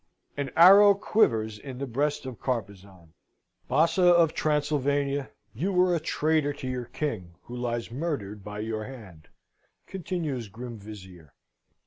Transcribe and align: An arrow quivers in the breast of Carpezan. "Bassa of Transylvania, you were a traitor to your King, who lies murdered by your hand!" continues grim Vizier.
An 0.35 0.49
arrow 0.55 0.95
quivers 0.95 1.59
in 1.59 1.77
the 1.77 1.85
breast 1.85 2.25
of 2.25 2.39
Carpezan. 2.39 3.13
"Bassa 3.69 4.01
of 4.01 4.33
Transylvania, 4.33 5.29
you 5.53 5.71
were 5.71 5.93
a 5.93 5.99
traitor 5.99 6.53
to 6.53 6.67
your 6.67 6.85
King, 6.85 7.35
who 7.43 7.55
lies 7.55 7.91
murdered 7.91 8.43
by 8.43 8.61
your 8.61 8.85
hand!" 8.85 9.27
continues 9.85 10.47
grim 10.47 10.79
Vizier. 10.79 11.35